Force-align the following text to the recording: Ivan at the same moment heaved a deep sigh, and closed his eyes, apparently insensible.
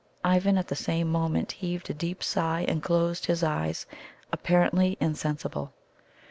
Ivan 0.23 0.57
at 0.57 0.67
the 0.67 0.75
same 0.75 1.11
moment 1.11 1.51
heaved 1.51 1.87
a 1.91 1.93
deep 1.93 2.23
sigh, 2.23 2.65
and 2.67 2.81
closed 2.81 3.27
his 3.27 3.43
eyes, 3.43 3.85
apparently 4.31 4.97
insensible. 4.99 5.73